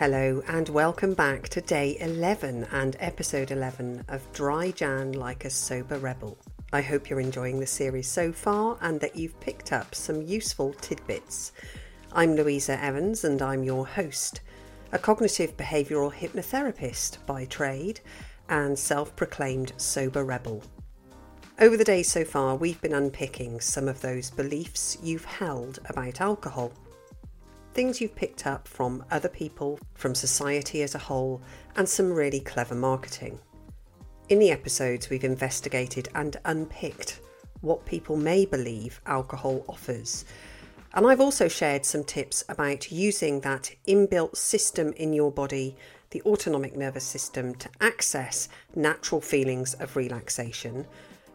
Hello, 0.00 0.42
and 0.48 0.66
welcome 0.70 1.12
back 1.12 1.50
to 1.50 1.60
day 1.60 1.98
11 2.00 2.68
and 2.72 2.96
episode 3.00 3.50
11 3.50 4.02
of 4.08 4.32
Dry 4.32 4.70
Jan 4.70 5.12
Like 5.12 5.44
a 5.44 5.50
Sober 5.50 5.98
Rebel. 5.98 6.38
I 6.72 6.80
hope 6.80 7.10
you're 7.10 7.20
enjoying 7.20 7.60
the 7.60 7.66
series 7.66 8.08
so 8.08 8.32
far 8.32 8.78
and 8.80 8.98
that 9.00 9.14
you've 9.14 9.38
picked 9.40 9.74
up 9.74 9.94
some 9.94 10.22
useful 10.22 10.72
tidbits. 10.80 11.52
I'm 12.14 12.34
Louisa 12.34 12.82
Evans 12.82 13.24
and 13.24 13.42
I'm 13.42 13.62
your 13.62 13.86
host, 13.86 14.40
a 14.90 14.98
cognitive 14.98 15.54
behavioural 15.58 16.14
hypnotherapist 16.14 17.18
by 17.26 17.44
trade 17.44 18.00
and 18.48 18.78
self 18.78 19.14
proclaimed 19.16 19.74
sober 19.76 20.24
rebel. 20.24 20.62
Over 21.58 21.76
the 21.76 21.84
days 21.84 22.10
so 22.10 22.24
far, 22.24 22.56
we've 22.56 22.80
been 22.80 22.94
unpicking 22.94 23.60
some 23.60 23.86
of 23.86 24.00
those 24.00 24.30
beliefs 24.30 24.96
you've 25.02 25.26
held 25.26 25.78
about 25.90 26.22
alcohol 26.22 26.72
things 27.72 28.00
you've 28.00 28.16
picked 28.16 28.46
up 28.46 28.66
from 28.66 29.04
other 29.10 29.28
people, 29.28 29.78
from 29.94 30.14
society 30.14 30.82
as 30.82 30.94
a 30.94 30.98
whole, 30.98 31.40
and 31.76 31.88
some 31.88 32.12
really 32.12 32.40
clever 32.40 32.74
marketing. 32.74 33.38
In 34.28 34.38
the 34.38 34.50
episodes, 34.50 35.10
we've 35.10 35.24
investigated 35.24 36.08
and 36.14 36.36
unpicked 36.44 37.20
what 37.60 37.84
people 37.84 38.16
may 38.16 38.46
believe 38.46 39.00
alcohol 39.06 39.64
offers. 39.68 40.24
And 40.94 41.06
I've 41.06 41.20
also 41.20 41.46
shared 41.46 41.84
some 41.84 42.04
tips 42.04 42.44
about 42.48 42.90
using 42.90 43.40
that 43.40 43.70
inbuilt 43.86 44.36
system 44.36 44.92
in 44.94 45.12
your 45.12 45.30
body, 45.30 45.76
the 46.10 46.22
autonomic 46.22 46.76
nervous 46.76 47.04
system, 47.04 47.54
to 47.56 47.68
access 47.80 48.48
natural 48.74 49.20
feelings 49.20 49.74
of 49.74 49.94
relaxation 49.94 50.86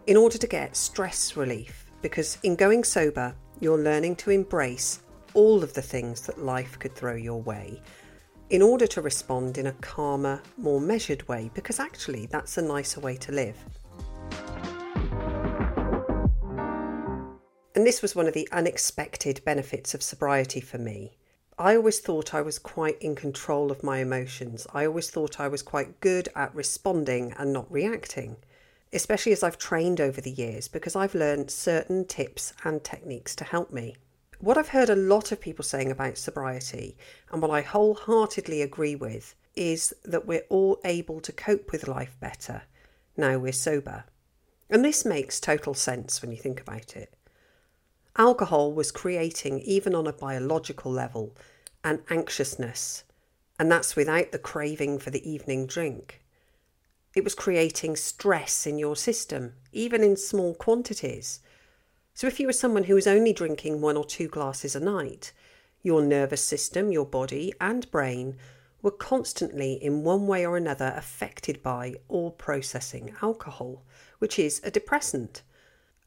in 0.08 0.18
order 0.18 0.38
to 0.38 0.48
get 0.48 0.76
stress 0.76 1.38
relief. 1.38 1.86
Because 2.02 2.38
in 2.44 2.56
going 2.56 2.84
sober, 2.84 3.34
you're 3.60 3.80
learning 3.80 4.18
to 4.18 4.32
embrace 4.32 5.00
all 5.36 5.64
of 5.64 5.74
the 5.74 5.82
things 5.82 6.22
that 6.22 6.44
life 6.44 6.80
could 6.80 6.96
throw 6.96 7.14
your 7.14 7.42
way 7.42 7.82
in 8.50 8.62
order 8.62 8.88
to 8.88 9.02
respond 9.02 9.58
in 9.58 9.68
a 9.68 9.74
calmer, 9.74 10.42
more 10.58 10.80
measured 10.80 11.28
way, 11.28 11.50
because 11.54 11.80
actually 11.80 12.28
that's 12.28 12.58
a 12.58 12.62
nicer 12.62 13.00
way 13.00 13.16
to 13.18 13.32
live. 13.32 13.58
And 17.76 17.86
this 17.86 18.02
was 18.02 18.16
one 18.16 18.28
of 18.28 18.34
the 18.34 18.48
unexpected 18.52 19.42
benefits 19.44 19.94
of 19.94 20.02
sobriety 20.02 20.62
for 20.62 20.78
me. 20.78 21.18
I 21.58 21.76
always 21.76 22.00
thought 22.00 22.34
I 22.34 22.42
was 22.42 22.60
quite 22.60 23.02
in 23.02 23.16
control 23.16 23.72
of 23.72 23.84
my 23.84 23.98
emotions. 24.00 24.68
I 24.74 24.86
always 24.86 25.10
thought 25.10 25.40
I 25.40 25.48
was 25.48 25.62
quite 25.62 26.00
good 26.00 26.30
at 26.36 26.54
responding 26.54 27.34
and 27.38 27.52
not 27.52 27.72
reacting, 27.72 28.38
especially 28.94 29.32
as 29.32 29.44
I've 29.44 29.58
trained 29.58 30.00
over 30.00 30.22
the 30.22 30.32
years 30.32 30.68
because 30.68 30.96
I've 30.96 31.16
learned 31.16 31.50
certain 31.50 32.06
tips 32.06 32.54
and 32.64 32.84
techniques 32.84 33.36
to 33.38 33.44
help 33.44 33.72
me. 33.72 33.96
What 34.40 34.58
I've 34.58 34.70
heard 34.70 34.90
a 34.90 34.96
lot 34.96 35.32
of 35.32 35.42
people 35.42 35.64
saying 35.64 35.92
about 35.92 36.18
sobriety, 36.18 36.98
and 37.32 37.42
what 37.42 37.52
I 37.52 37.62
wholeheartedly 37.62 38.62
agree 38.62 38.96
with, 38.96 39.36
is 39.56 39.94
that 40.04 40.26
we're 40.26 40.46
all 40.50 40.80
able 40.84 41.22
to 41.22 41.32
cope 41.32 41.72
with 41.72 41.88
life 41.88 42.18
better 42.20 42.64
now 43.18 43.38
we're 43.38 43.54
sober. 43.54 44.06
And 44.70 44.84
this 44.84 45.06
makes 45.06 45.40
total 45.40 45.74
sense 45.74 46.22
when 46.22 46.32
you 46.32 46.38
think 46.38 46.62
about 46.62 46.96
it. 46.96 47.14
Alcohol 48.18 48.74
was 48.74 48.92
creating, 48.92 49.60
even 49.60 49.94
on 49.94 50.08
a 50.08 50.14
biological 50.14 50.92
level, 50.92 51.36
an 51.84 52.02
anxiousness, 52.10 53.04
and 53.60 53.72
that's 53.72 53.96
without 53.96 54.32
the 54.32 54.40
craving 54.40 55.00
for 55.00 55.12
the 55.12 55.30
evening 55.30 55.68
drink. 55.68 56.22
It 57.14 57.24
was 57.24 57.36
creating 57.36 57.96
stress 57.96 58.66
in 58.66 58.80
your 58.80 58.96
system, 58.96 59.54
even 59.72 60.04
in 60.04 60.18
small 60.18 60.54
quantities. 60.54 61.40
So, 62.18 62.28
if 62.28 62.40
you 62.40 62.48
were 62.48 62.54
someone 62.54 62.86
who 62.86 62.96
was 62.96 63.08
only 63.08 63.34
drinking 63.34 63.82
one 63.82 63.98
or 63.98 64.06
two 64.06 64.30
glasses 64.30 64.74
a 64.74 64.80
night, 64.80 65.34
your 65.84 66.02
nervous 66.02 66.42
system, 66.42 66.90
your 66.90 67.06
body, 67.06 67.52
and 67.60 67.92
brain 67.92 68.38
were 68.82 68.92
constantly, 68.92 69.74
in 69.74 70.02
one 70.02 70.26
way 70.26 70.46
or 70.46 70.56
another, 70.56 70.94
affected 70.96 71.62
by 71.62 71.96
or 72.08 72.32
processing 72.32 73.14
alcohol, 73.22 73.84
which 74.20 74.40
is 74.40 74.62
a 74.64 74.72
depressant. 74.72 75.42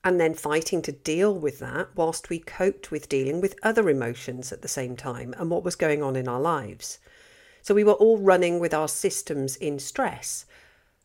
And 0.03 0.19
then 0.19 0.33
fighting 0.33 0.81
to 0.83 0.93
deal 0.93 1.39
with 1.39 1.59
that 1.59 1.91
whilst 1.95 2.31
we 2.31 2.39
coped 2.39 2.91
with 2.91 3.11
dealing 3.11 3.43
with 3.43 3.55
other 3.63 3.91
emotions 3.91 4.51
at 4.51 4.63
the 4.63 4.67
same 4.67 4.97
time 4.97 5.35
and 5.37 5.51
what 5.51 5.63
was 5.63 5.77
going 5.77 6.03
on 6.03 6.17
in 6.17 6.27
our 6.27 6.41
lives. 6.41 7.01
So 7.61 7.75
we 7.75 7.85
were 7.85 7.93
all 7.93 8.17
running 8.17 8.61
with 8.61 8.73
our 8.73 8.89
systems 8.89 9.57
in 9.57 9.79
stress. 9.79 10.47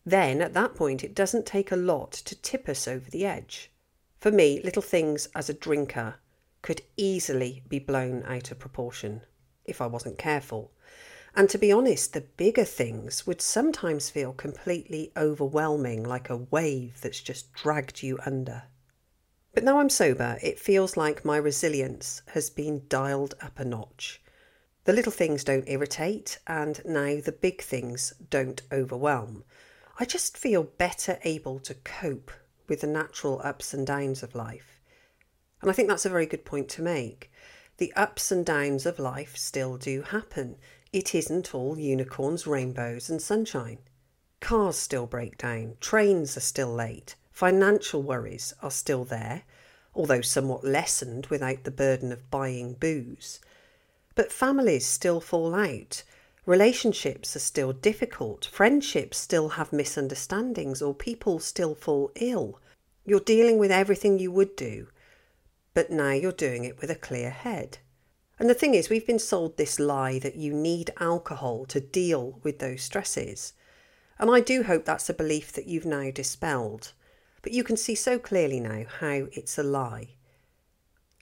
Then, 0.05 0.41
at 0.41 0.53
that 0.53 0.75
point, 0.75 1.03
it 1.03 1.13
doesn't 1.13 1.45
take 1.45 1.73
a 1.73 1.75
lot 1.75 2.13
to 2.13 2.41
tip 2.41 2.69
us 2.69 2.87
over 2.87 3.11
the 3.11 3.25
edge. 3.25 3.69
For 4.23 4.31
me, 4.31 4.61
little 4.63 4.81
things 4.81 5.27
as 5.35 5.49
a 5.49 5.53
drinker 5.53 6.15
could 6.61 6.81
easily 6.95 7.61
be 7.67 7.77
blown 7.77 8.23
out 8.23 8.51
of 8.51 8.59
proportion 8.59 9.23
if 9.65 9.81
I 9.81 9.87
wasn't 9.87 10.17
careful. 10.17 10.71
And 11.35 11.49
to 11.49 11.57
be 11.57 11.73
honest, 11.73 12.13
the 12.13 12.21
bigger 12.21 12.63
things 12.63 13.27
would 13.27 13.41
sometimes 13.41 14.09
feel 14.09 14.31
completely 14.31 15.11
overwhelming, 15.17 16.05
like 16.05 16.29
a 16.29 16.37
wave 16.37 17.01
that's 17.01 17.19
just 17.19 17.51
dragged 17.51 18.01
you 18.01 18.17
under. 18.25 18.63
But 19.53 19.65
now 19.65 19.79
I'm 19.79 19.89
sober, 19.89 20.39
it 20.41 20.57
feels 20.57 20.95
like 20.95 21.25
my 21.25 21.35
resilience 21.35 22.21
has 22.27 22.49
been 22.49 22.85
dialed 22.87 23.35
up 23.41 23.59
a 23.59 23.65
notch. 23.65 24.21
The 24.85 24.93
little 24.93 25.11
things 25.11 25.43
don't 25.43 25.67
irritate, 25.67 26.39
and 26.47 26.81
now 26.85 27.19
the 27.19 27.37
big 27.37 27.61
things 27.61 28.13
don't 28.29 28.61
overwhelm. 28.71 29.43
I 29.99 30.05
just 30.05 30.37
feel 30.37 30.63
better 30.63 31.19
able 31.25 31.59
to 31.59 31.73
cope 31.73 32.31
with 32.67 32.81
the 32.81 32.87
natural 32.87 33.41
ups 33.43 33.73
and 33.73 33.85
downs 33.85 34.23
of 34.23 34.35
life. 34.35 34.79
And 35.61 35.69
I 35.69 35.73
think 35.73 35.87
that's 35.87 36.05
a 36.05 36.09
very 36.09 36.25
good 36.25 36.45
point 36.45 36.69
to 36.69 36.81
make. 36.81 37.31
The 37.77 37.93
ups 37.95 38.31
and 38.31 38.45
downs 38.45 38.85
of 38.85 38.99
life 38.99 39.35
still 39.37 39.77
do 39.77 40.01
happen. 40.01 40.57
It 40.91 41.15
isn't 41.15 41.55
all 41.55 41.79
unicorns, 41.79 42.45
rainbows, 42.45 43.09
and 43.09 43.21
sunshine. 43.21 43.79
Cars 44.39 44.77
still 44.77 45.07
break 45.07 45.37
down, 45.37 45.77
trains 45.79 46.35
are 46.35 46.41
still 46.41 46.73
late, 46.73 47.15
financial 47.31 48.03
worries 48.03 48.53
are 48.61 48.69
still 48.69 49.05
there, 49.05 49.43
although 49.95 50.19
somewhat 50.19 50.65
lessened 50.65 51.27
without 51.27 51.63
the 51.63 51.71
burden 51.71 52.11
of 52.11 52.29
buying 52.29 52.73
booze. 52.73 53.39
But 54.15 54.33
families 54.33 54.85
still 54.85 55.21
fall 55.21 55.55
out, 55.55 56.03
Relationships 56.45 57.37
are 57.37 57.39
still 57.39 57.71
difficult, 57.71 58.45
friendships 58.45 59.17
still 59.17 59.49
have 59.49 59.71
misunderstandings, 59.71 60.81
or 60.81 60.93
people 60.93 61.39
still 61.39 61.73
fall 61.73 62.11
ill. 62.15 62.59
You're 63.05 63.21
dealing 63.21 63.57
with 63.57 63.71
everything 63.71 64.19
you 64.19 64.29
would 64.31 64.57
do, 64.57 64.87
but 65.73 65.89
now 65.89 66.11
you're 66.11 66.33
doing 66.33 66.65
it 66.65 66.81
with 66.81 66.89
a 66.89 66.95
clear 66.95 67.29
head. 67.29 67.77
And 68.39 68.49
the 68.49 68.53
thing 68.53 68.73
is, 68.73 68.89
we've 68.89 69.07
been 69.07 69.19
sold 69.19 69.55
this 69.55 69.79
lie 69.79 70.19
that 70.19 70.35
you 70.35 70.53
need 70.53 70.91
alcohol 70.99 71.65
to 71.67 71.79
deal 71.79 72.39
with 72.43 72.59
those 72.59 72.81
stresses. 72.81 73.53
And 74.19 74.29
I 74.29 74.41
do 74.41 74.63
hope 74.63 74.83
that's 74.83 75.09
a 75.09 75.13
belief 75.13 75.53
that 75.53 75.67
you've 75.67 75.85
now 75.85 76.11
dispelled. 76.11 76.91
But 77.41 77.53
you 77.53 77.63
can 77.63 77.77
see 77.77 77.95
so 77.95 78.19
clearly 78.19 78.59
now 78.59 78.83
how 78.99 79.27
it's 79.31 79.57
a 79.57 79.63
lie. 79.63 80.15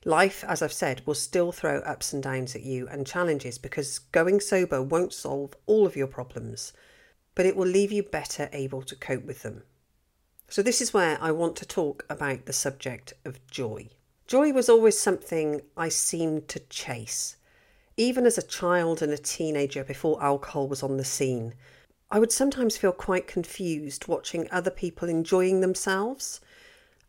Life, 0.04 0.44
as 0.48 0.64
I've 0.64 0.74
said, 0.74 1.06
will 1.06 1.14
still 1.14 1.52
throw 1.52 1.80
ups 1.80 2.12
and 2.12 2.24
downs 2.24 2.56
at 2.56 2.64
you 2.64 2.88
and 2.88 3.06
challenges 3.06 3.60
because 3.60 4.00
going 4.00 4.40
sober 4.40 4.82
won't 4.82 5.14
solve 5.14 5.54
all 5.68 5.86
of 5.86 5.96
your 5.96 6.08
problems, 6.08 6.74
but 7.36 7.46
it 7.46 7.56
will 7.56 7.68
leave 7.68 7.92
you 7.92 8.02
better 8.02 8.50
able 8.52 8.82
to 8.82 8.96
cope 8.96 9.26
with 9.26 9.44
them. 9.44 9.64
So, 10.50 10.64
this 10.64 10.82
is 10.82 10.94
where 10.94 11.20
I 11.22 11.32
want 11.32 11.56
to 11.58 11.68
talk 11.68 12.04
about 12.10 12.46
the 12.46 12.54
subject 12.54 13.14
of 13.26 13.46
joy. 13.48 13.90
Joy 14.26 14.52
was 14.52 14.70
always 14.70 14.98
something 14.98 15.62
I 15.78 15.90
seemed 15.90 16.48
to 16.50 16.60
chase. 16.60 17.38
Even 17.96 18.26
as 18.26 18.38
a 18.40 18.42
child 18.42 19.04
and 19.04 19.14
a 19.14 19.18
teenager 19.18 19.84
before 19.84 20.24
alcohol 20.24 20.68
was 20.68 20.82
on 20.82 20.98
the 20.98 21.06
scene, 21.06 21.54
I 22.10 22.18
would 22.18 22.32
sometimes 22.32 22.76
feel 22.76 22.92
quite 22.92 23.28
confused 23.28 24.08
watching 24.08 24.50
other 24.52 24.72
people 24.72 25.08
enjoying 25.08 25.62
themselves 25.62 26.42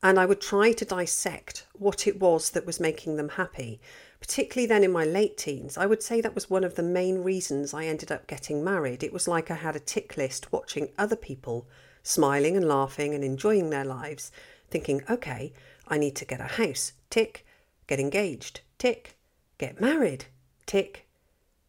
and 0.03 0.19
I 0.19 0.27
would 0.27 0.41
try 0.41 0.73
to 0.73 0.85
dissect 0.85 1.67
what 1.75 2.07
it 2.07 2.19
was 2.19 2.51
that 2.51 2.67
was 2.67 2.81
making 2.81 3.17
them 3.17 3.31
happy. 3.31 3.81
Particularly 4.21 4.67
then 4.67 4.85
in 4.85 4.93
my 4.93 5.05
late 5.05 5.37
teens, 5.37 5.77
I 5.77 5.87
would 5.87 6.03
say 6.03 6.21
that 6.21 6.35
was 6.35 6.51
one 6.51 6.65
of 6.65 6.75
the 6.75 6.83
main 6.83 7.23
reasons 7.23 7.72
I 7.72 7.84
ended 7.84 8.10
up 8.10 8.27
getting 8.27 8.65
married. 8.65 9.03
It 9.03 9.13
was 9.13 9.28
like 9.28 9.51
I 9.51 9.54
had 9.54 9.77
a 9.77 9.81
tick 9.81 10.16
list 10.16 10.53
watching 10.53 10.91
other 10.99 11.16
people 11.16 11.69
smiling 12.03 12.57
and 12.57 12.66
laughing 12.66 13.15
and 13.15 13.22
enjoying 13.22 13.71
their 13.71 13.84
lives, 13.84 14.33
thinking, 14.71 15.03
okay, 15.09 15.53
I 15.87 15.99
need 15.99 16.16
to 16.16 16.25
get 16.25 16.41
a 16.41 16.45
house, 16.45 16.93
tick, 17.10 17.47
get 17.87 18.01
engaged, 18.01 18.60
tick, 18.78 19.16
get 19.59 19.81
married, 19.81 20.27
tick, 20.66 21.07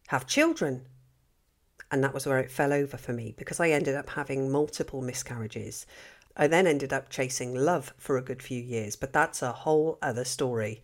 have 0.08 0.26
children. 0.26 0.86
And 1.92 2.04
that 2.04 2.14
was 2.14 2.26
where 2.26 2.40
it 2.40 2.52
fell 2.52 2.74
over 2.74 2.98
for 2.98 3.14
me 3.14 3.36
because 3.38 3.60
I 3.60 3.70
ended 3.70 3.96
up 3.96 4.10
having 4.10 4.52
multiple 4.52 5.02
miscarriages. 5.02 5.86
I 6.36 6.48
then 6.48 6.66
ended 6.68 6.92
up 6.92 7.10
chasing 7.10 7.54
love 7.54 7.94
for 7.98 8.18
a 8.18 8.24
good 8.24 8.42
few 8.42 8.62
years, 8.62 8.96
but 8.96 9.14
that's 9.14 9.42
a 9.42 9.52
whole 9.52 10.00
other 10.02 10.26
story. 10.26 10.82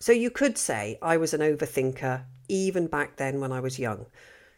So 0.00 0.12
you 0.12 0.30
could 0.30 0.58
say 0.58 0.98
I 1.02 1.16
was 1.16 1.34
an 1.34 1.40
overthinker 1.40 2.24
even 2.48 2.86
back 2.86 3.16
then 3.16 3.40
when 3.40 3.52
I 3.52 3.60
was 3.60 3.78
young. 3.78 4.06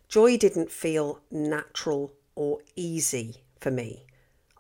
Joy 0.09 0.37
didn't 0.37 0.71
feel 0.71 1.21
natural 1.31 2.13
or 2.35 2.59
easy 2.75 3.45
for 3.61 3.71
me. 3.71 4.07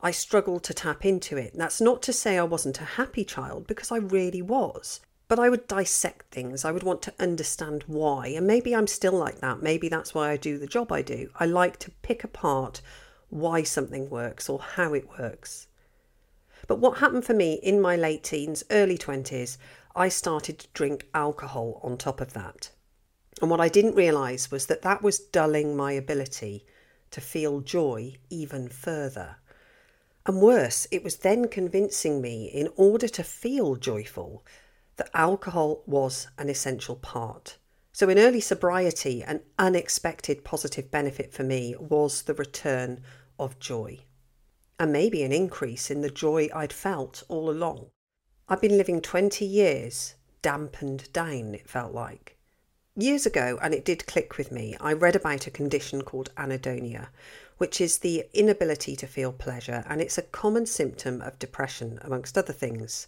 I 0.03 0.13
struggled 0.13 0.65
to 0.65 0.75
tap 0.75 1.05
into 1.05 1.37
it. 1.37 1.53
That's 1.55 1.81
not 1.81 2.03
to 2.03 2.13
say 2.13 2.39
I 2.39 2.45
wasn't 2.45 2.81
a 2.81 2.85
happy 2.97 3.25
child, 3.25 3.67
because 3.67 3.93
I 3.93 3.99
really 3.99 4.41
was. 4.41 5.01
But 5.29 5.39
I 5.39 5.49
would 5.49 5.69
dissect 5.69 6.33
things. 6.33 6.65
I 6.65 6.73
would 6.73 6.83
want 6.83 7.03
to 7.03 7.15
understand 7.21 7.85
why. 7.87 8.29
And 8.29 8.47
maybe 8.47 8.75
I'm 8.75 8.87
still 8.87 9.13
like 9.13 9.41
that. 9.41 9.63
Maybe 9.63 9.89
that's 9.89 10.15
why 10.15 10.31
I 10.31 10.37
do 10.37 10.59
the 10.59 10.67
job 10.67 10.91
I 10.91 11.03
do. 11.03 11.31
I 11.39 11.47
like 11.47 11.79
to 11.81 11.91
pick 12.03 12.25
apart 12.25 12.81
why 13.31 13.63
something 13.63 14.11
works 14.11 14.49
or 14.49 14.59
how 14.59 14.93
it 14.93 15.09
works. 15.19 15.67
But 16.67 16.79
what 16.79 16.99
happened 16.99 17.25
for 17.25 17.35
me 17.35 17.55
in 17.55 17.81
my 17.81 17.97
late 17.97 18.23
teens, 18.23 18.63
early 18.71 18.99
20s, 18.99 19.57
I 19.97 20.09
started 20.09 20.59
to 20.59 20.69
drink 20.75 21.09
alcohol 21.15 21.81
on 21.83 21.97
top 21.97 22.21
of 22.21 22.33
that. 22.35 22.71
And 23.41 23.51
what 23.51 23.61
I 23.61 23.69
didn't 23.69 23.95
realise 23.95 24.51
was 24.51 24.67
that 24.67 24.83
that 24.83 25.03
was 25.03 25.19
dulling 25.19 25.77
my 25.77 25.93
ability 25.93 26.67
to 27.11 27.21
feel 27.21 27.61
joy 27.61 28.17
even 28.29 28.69
further. 28.69 29.37
And 30.27 30.41
worse, 30.41 30.87
it 30.91 31.03
was 31.03 31.17
then 31.17 31.49
convincing 31.49 32.21
me, 32.21 32.45
in 32.45 32.69
order 32.77 33.09
to 33.09 33.25
feel 33.25 33.77
joyful, 33.77 34.45
that 34.97 35.11
alcohol 35.15 35.83
was 35.87 36.29
an 36.39 36.49
essential 36.49 36.95
part. 36.95 37.57
So, 37.93 38.09
in 38.09 38.19
early 38.19 38.41
sobriety, 38.41 39.23
an 39.23 39.41
unexpected 39.59 40.45
positive 40.45 40.91
benefit 40.91 41.33
for 41.33 41.43
me 41.43 41.75
was 41.79 42.23
the 42.23 42.35
return 42.35 43.01
of 43.41 43.59
joy, 43.59 43.99
and 44.79 44.93
maybe 44.93 45.23
an 45.23 45.33
increase 45.33 45.91
in 45.91 46.03
the 46.03 46.11
joy 46.11 46.49
I'd 46.55 46.73
felt 46.73 47.25
all 47.29 47.51
along. 47.51 47.87
I'd 48.49 48.61
been 48.61 48.77
living 48.77 49.01
20 49.01 49.45
years 49.45 50.15
dampened 50.43 51.13
down, 51.13 51.55
it 51.55 51.69
felt 51.69 51.93
like. 51.93 52.37
Years 52.97 53.25
ago, 53.25 53.59
and 53.63 53.73
it 53.73 53.85
did 53.85 54.07
click 54.07 54.37
with 54.37 54.53
me, 54.53 54.77
I 54.81 54.93
read 54.93 55.17
about 55.17 55.47
a 55.47 55.51
condition 55.51 56.03
called 56.03 56.35
anhedonia, 56.37 57.09
which 57.59 57.81
is 57.81 57.99
the 57.99 58.27
inability 58.33 58.97
to 58.97 59.07
feel 59.07 59.33
pleasure, 59.33 59.85
and 59.89 60.01
it's 60.01 60.19
a 60.19 60.23
common 60.23 60.67
symptom 60.67 61.21
of 61.23 61.39
depression, 61.39 61.99
amongst 62.03 62.37
other 62.37 62.53
things. 62.53 63.07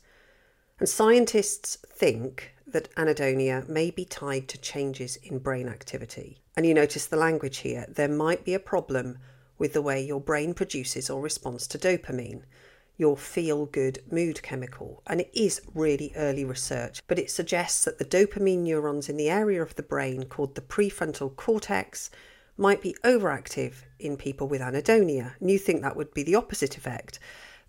And 0.79 0.89
scientists 0.89 1.77
think 1.87 2.55
that 2.67 2.95
anhedonia 2.97 3.69
may 3.69 3.91
be 3.91 4.05
tied 4.05 4.49
to 4.49 4.59
changes 4.59 5.17
in 5.17 5.39
brain 5.39 5.69
activity. 5.69 6.39
And 6.57 6.65
you 6.65 6.75
notice 6.75 7.07
the 7.07 7.17
language 7.17 7.59
here. 7.59 7.87
There 7.89 8.09
might 8.09 8.45
be 8.45 8.55
a 8.55 8.59
problem 8.59 9.19
with 9.63 9.75
the 9.75 9.81
way 9.81 10.05
your 10.05 10.21
brain 10.21 10.53
produces 10.53 11.09
or 11.09 11.21
responds 11.21 11.69
to 11.69 11.79
dopamine 11.79 12.43
your 12.97 13.17
feel 13.17 13.65
good 13.67 14.03
mood 14.11 14.43
chemical. 14.43 15.01
And 15.07 15.21
it 15.21 15.31
is 15.33 15.61
really 15.73 16.13
early 16.17 16.45
research, 16.45 17.01
but 17.07 17.17
it 17.17 17.31
suggests 17.31 17.85
that 17.85 17.99
the 17.99 18.05
dopamine 18.05 18.65
neurons 18.65 19.09
in 19.09 19.17
the 19.17 19.31
area 19.31 19.63
of 19.63 19.77
the 19.77 19.85
brain 19.85 20.25
called 20.25 20.57
the 20.57 20.63
prefrontal 20.63 21.37
cortex 21.37 22.11
might 22.57 22.83
be 22.83 22.97
overactive 23.05 23.85
in 24.01 24.17
people 24.17 24.49
with 24.49 24.61
anhedonia. 24.61 25.35
And 25.39 25.49
you 25.49 25.61
think 25.61 25.81
that 25.83 25.97
would 25.97 26.13
be 26.13 26.25
the 26.25 26.35
opposite 26.35 26.77
effect, 26.77 27.21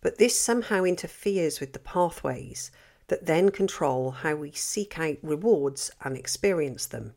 but 0.01 0.18
this 0.18 0.42
somehow 0.42 0.86
interferes 0.86 1.60
with 1.60 1.74
the 1.74 1.80
pathways 1.80 2.72
that 3.10 3.28
then 3.28 3.51
control 3.51 4.10
how 4.10 4.34
we 4.34 4.51
seek 4.51 4.98
out 4.98 5.18
rewards 5.22 5.92
and 6.04 6.18
experience 6.18 6.88
them. 6.88 7.13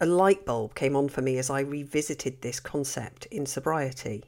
A 0.00 0.06
light 0.06 0.44
bulb 0.44 0.74
came 0.74 0.94
on 0.94 1.08
for 1.08 1.22
me 1.22 1.38
as 1.38 1.50
I 1.50 1.60
revisited 1.60 2.40
this 2.40 2.60
concept 2.60 3.26
in 3.26 3.46
sobriety. 3.46 4.24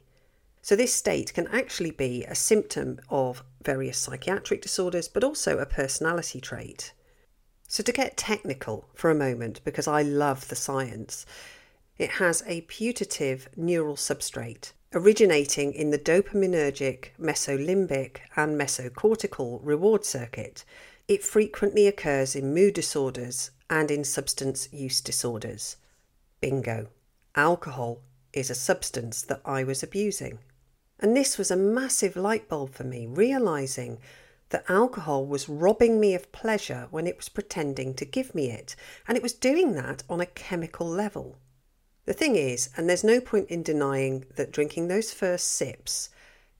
So, 0.61 0.75
this 0.75 0.93
state 0.93 1.33
can 1.33 1.47
actually 1.47 1.91
be 1.91 2.23
a 2.25 2.35
symptom 2.35 2.99
of 3.09 3.43
various 3.63 3.97
psychiatric 3.97 4.61
disorders, 4.61 5.07
but 5.07 5.23
also 5.23 5.57
a 5.57 5.65
personality 5.65 6.41
trait. 6.41 6.93
So, 7.67 7.81
to 7.83 7.91
get 7.91 8.17
technical 8.17 8.89
for 8.93 9.09
a 9.09 9.15
moment, 9.15 9.61
because 9.63 9.87
I 9.87 10.01
love 10.01 10.49
the 10.49 10.55
science, 10.55 11.25
it 11.97 12.11
has 12.11 12.43
a 12.45 12.61
putative 12.61 13.47
neural 13.55 13.95
substrate 13.95 14.73
originating 14.93 15.73
in 15.73 15.89
the 15.89 15.97
dopaminergic, 15.97 17.09
mesolimbic, 17.19 18.17
and 18.35 18.59
mesocortical 18.59 19.59
reward 19.63 20.03
circuit. 20.03 20.65
It 21.11 21.25
frequently 21.25 21.87
occurs 21.87 22.37
in 22.37 22.53
mood 22.53 22.73
disorders 22.73 23.51
and 23.69 23.91
in 23.91 24.05
substance 24.05 24.69
use 24.71 25.01
disorders. 25.01 25.75
Bingo. 26.39 26.87
Alcohol 27.35 27.99
is 28.31 28.49
a 28.49 28.55
substance 28.55 29.21
that 29.23 29.41
I 29.43 29.65
was 29.65 29.83
abusing. 29.83 30.39
And 31.01 31.13
this 31.13 31.37
was 31.37 31.51
a 31.51 31.57
massive 31.57 32.15
light 32.15 32.47
bulb 32.47 32.73
for 32.73 32.85
me, 32.85 33.07
realizing 33.07 33.97
that 34.51 34.63
alcohol 34.69 35.25
was 35.25 35.49
robbing 35.49 35.99
me 35.99 36.15
of 36.15 36.31
pleasure 36.31 36.87
when 36.91 37.07
it 37.07 37.17
was 37.17 37.27
pretending 37.27 37.93
to 37.95 38.05
give 38.05 38.33
me 38.33 38.49
it. 38.49 38.77
And 39.05 39.17
it 39.17 39.23
was 39.23 39.33
doing 39.33 39.73
that 39.73 40.03
on 40.09 40.21
a 40.21 40.25
chemical 40.25 40.87
level. 40.87 41.35
The 42.05 42.13
thing 42.13 42.37
is, 42.37 42.69
and 42.77 42.87
there's 42.87 43.03
no 43.03 43.19
point 43.19 43.49
in 43.49 43.63
denying 43.63 44.23
that 44.37 44.53
drinking 44.53 44.87
those 44.87 45.11
first 45.11 45.49
sips 45.49 46.07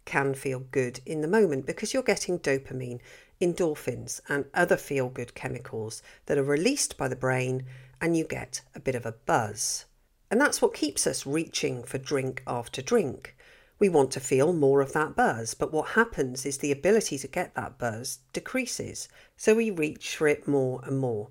can 0.04 0.34
feel 0.34 0.60
good 0.60 1.00
in 1.06 1.22
the 1.22 1.28
moment 1.30 1.66
because 1.66 1.94
you're 1.94 2.04
getting 2.04 2.38
dopamine, 2.38 3.00
endorphins, 3.42 4.22
and 4.30 4.46
other 4.54 4.78
feel 4.78 5.10
good 5.10 5.36
chemicals 5.36 6.02
that 6.28 6.38
are 6.38 6.44
released 6.44 6.98
by 6.98 7.08
the 7.08 7.16
brain, 7.16 7.66
and 8.00 8.16
you 8.16 8.24
get 8.24 8.62
a 8.76 8.80
bit 8.80 8.96
of 8.96 9.06
a 9.06 9.12
buzz. 9.12 9.86
And 10.30 10.40
that's 10.40 10.62
what 10.62 10.74
keeps 10.74 11.06
us 11.06 11.26
reaching 11.26 11.84
for 11.84 11.98
drink 11.98 12.44
after 12.48 12.82
drink. 12.82 13.36
We 13.80 13.90
want 13.90 14.12
to 14.12 14.20
feel 14.20 14.54
more 14.54 14.80
of 14.80 14.94
that 14.94 15.16
buzz, 15.16 15.56
but 15.56 15.74
what 15.74 15.90
happens 15.90 16.46
is 16.46 16.60
the 16.60 16.72
ability 16.72 17.18
to 17.18 17.28
get 17.28 17.56
that 17.56 17.80
buzz 17.80 18.20
decreases, 18.32 19.10
so 19.36 19.56
we 19.56 19.72
reach 19.72 20.16
for 20.16 20.28
it 20.28 20.48
more 20.48 20.82
and 20.86 21.00
more. 21.00 21.30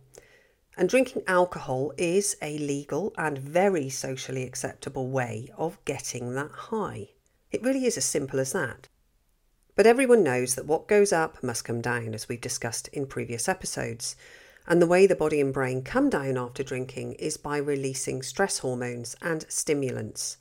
And 0.77 0.89
drinking 0.89 1.23
alcohol 1.27 1.93
is 1.97 2.37
a 2.43 2.59
legal 2.59 3.15
and 3.17 3.39
very 3.39 3.89
socially 3.89 4.43
acceptable 4.43 5.09
way 5.09 5.51
of 5.57 5.79
getting 5.85 6.35
that 6.35 6.51
high. 6.51 7.11
It 7.53 7.63
really 7.63 7.87
is 7.87 7.97
as 7.97 8.05
simple 8.05 8.41
as 8.41 8.53
that. 8.53 8.89
But 9.77 9.87
everyone 9.87 10.23
knows 10.23 10.57
that 10.57 10.67
what 10.67 10.89
goes 10.89 11.13
up 11.13 11.43
must 11.43 11.65
come 11.65 11.81
down, 11.81 12.13
as 12.13 12.29
we've 12.29 12.41
discussed 12.41 12.89
in 12.89 13.07
previous 13.07 13.49
episodes. 13.49 14.17
And 14.67 14.83
the 14.83 14.87
way 14.87 15.07
the 15.07 15.15
body 15.15 15.41
and 15.41 15.53
brain 15.53 15.83
come 15.83 16.11
down 16.11 16.37
after 16.37 16.63
drinking 16.63 17.15
is 17.15 17.37
by 17.37 17.57
releasing 17.57 18.23
stress 18.23 18.59
hormones 18.59 19.17
and 19.23 19.47
stimulants, 19.49 20.37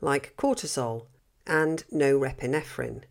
like 0.00 0.34
cortisol, 0.36 1.06
and 1.46 1.84
norepinephrine. 1.92 3.02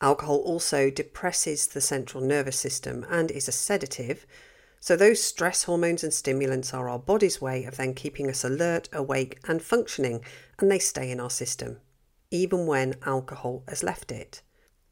Alcohol 0.00 0.38
also 0.38 0.90
depresses 0.90 1.68
the 1.68 1.80
central 1.80 2.22
nervous 2.22 2.58
system 2.58 3.06
and 3.08 3.30
is 3.30 3.48
a 3.48 3.52
sedative. 3.52 4.26
So, 4.80 4.96
those 4.96 5.22
stress 5.22 5.62
hormones 5.64 6.02
and 6.02 6.12
stimulants 6.12 6.74
are 6.74 6.88
our 6.88 6.98
body's 6.98 7.40
way 7.40 7.64
of 7.64 7.76
then 7.76 7.94
keeping 7.94 8.28
us 8.28 8.44
alert, 8.44 8.88
awake, 8.92 9.38
and 9.46 9.62
functioning, 9.62 10.24
and 10.58 10.70
they 10.70 10.78
stay 10.78 11.10
in 11.10 11.20
our 11.20 11.30
system, 11.30 11.80
even 12.30 12.66
when 12.66 12.96
alcohol 13.06 13.62
has 13.68 13.82
left 13.82 14.12
it. 14.12 14.42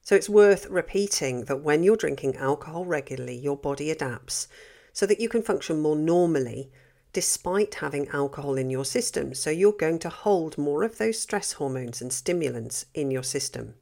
So, 0.02 0.16
it's 0.16 0.28
worth 0.28 0.66
repeating 0.66 1.44
that 1.44 1.62
when 1.62 1.82
you're 1.82 1.96
drinking 1.96 2.37
alcohol 2.37 2.84
regularly, 2.84 3.37
your 3.37 3.56
body 3.56 3.90
adapts 3.90 4.49
so 4.93 5.06
that 5.06 5.20
you 5.20 5.28
can 5.28 5.43
function 5.43 5.81
more 5.81 5.96
normally 5.96 6.70
despite 7.12 7.76
having 7.76 8.08
alcohol 8.08 8.56
in 8.56 8.70
your 8.70 8.84
system. 8.84 9.34
So 9.34 9.50
you're 9.50 9.72
going 9.72 9.99
to 10.00 10.08
hold 10.08 10.56
more 10.56 10.82
of 10.82 10.99
those 10.99 11.21
stress 11.21 11.52
hormones 11.52 12.00
and 12.00 12.12
stimulants 12.12 12.87
in 12.94 13.11
your 13.11 13.23
system. 13.23 13.75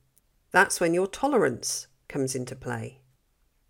That's 0.50 0.80
when 0.80 0.94
your 0.94 1.06
tolerance 1.06 1.86
comes 2.08 2.34
into 2.34 2.56
play. 2.56 3.00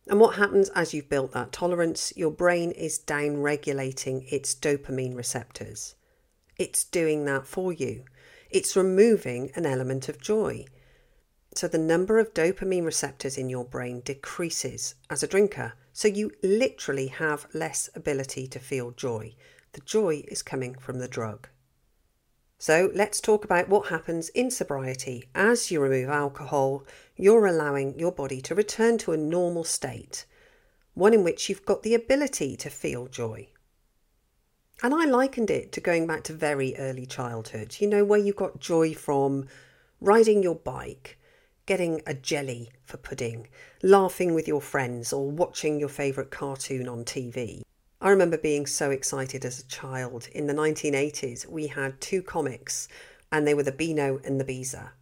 And 0.07 0.19
what 0.19 0.37
happens 0.37 0.71
as 0.71 0.95
you've 0.95 1.11
built 1.11 1.33
that 1.33 1.52
tolerance? 1.52 2.12
Your 2.16 2.30
brain 2.30 2.71
is 2.73 2.99
down 2.99 3.42
regulating 3.42 4.26
its 4.30 4.54
dopamine 4.54 5.14
receptors. 5.14 5.95
It's 6.57 6.85
doing 6.85 7.26
that 7.26 7.47
for 7.47 7.73
you. 7.73 8.04
It's 8.50 8.76
removing 8.76 9.52
an 9.54 9.66
element 9.66 10.09
of 10.09 10.21
joy. 10.21 10.64
So 11.54 11.66
the 11.66 11.78
number 11.78 12.19
of 12.19 12.33
dopamine 12.33 12.85
receptors 12.85 13.37
in 13.37 13.50
your 13.50 13.64
brain 13.64 14.00
decreases 14.00 14.95
as 15.09 15.23
a 15.23 15.26
drinker. 15.26 15.75
So 15.92 16.07
you 16.07 16.30
literally 16.42 17.09
have 17.09 17.47
less 17.52 17.90
ability 17.95 18.47
to 18.49 18.59
feel 18.59 18.92
joy. 18.92 19.35
The 19.73 19.80
joy 19.80 20.25
is 20.28 20.42
coming 20.42 20.75
from 20.75 20.99
the 20.99 21.09
drug. 21.09 21.49
So 22.59 22.90
let's 22.95 23.21
talk 23.21 23.45
about 23.45 23.69
what 23.69 23.88
happens 23.88 24.28
in 24.28 24.50
sobriety. 24.50 25.25
As 25.35 25.71
you 25.71 25.80
remove 25.80 26.11
alcohol, 26.11 26.85
you're 27.16 27.47
allowing 27.47 27.99
your 27.99 28.12
body 28.12 28.40
to 28.42 28.54
return 28.54 28.99
to 28.99 29.12
a 29.12 29.16
normal 29.16 29.64
state, 29.64 30.26
one 30.95 31.14
in 31.14 31.25
which 31.25 31.49
you've 31.49 31.64
got 31.64 31.83
the 31.83 31.95
ability 31.95 32.57
to 32.59 32.69
feel 32.69 33.07
joy. 33.07 33.49
And 34.83 34.95
I 34.95 35.04
likened 35.04 35.50
it 35.50 35.73
to 35.73 35.80
going 35.80 36.07
back 36.07 36.23
to 36.25 36.33
very 36.33 36.76
early 36.76 37.07
childhood, 37.07 37.76
you 37.80 37.87
know, 37.87 38.04
where 38.04 38.21
you 38.21 38.33
got 38.33 38.61
joy 38.61 38.95
from 38.95 39.47
riding 40.00 40.42
your 40.42 40.54
bike, 40.54 41.19
getting 41.67 42.02
a 42.07 42.14
jelly 42.14 42.71
for 42.85 42.97
pudding, 42.97 43.49
laughing 43.83 44.35
with 44.35 44.49
your 44.49 44.61
friends, 44.61 45.12
or 45.12 45.31
watching 45.31 45.79
your 45.79 45.88
favourite 45.88 46.31
cartoon 46.31 46.88
on 46.88 47.05
TV. 47.05 47.62
I 48.00 48.09
remember 48.09 48.38
being 48.38 48.67
so 48.67 48.90
excited 48.90 49.45
as 49.45 49.61
a 49.61 49.67
child. 49.67 50.29
In 50.33 50.47
the 50.47 50.55
1980s, 50.55 51.47
we 51.47 51.67
had 51.67 52.00
two 52.00 52.23
comics, 52.23 52.88
and 53.31 53.47
they 53.47 53.55
were 53.55 53.62
the 53.62 53.73
Beano 53.73 54.21
and 54.25 54.40
the 54.40 54.45
Beezer. 54.45 54.93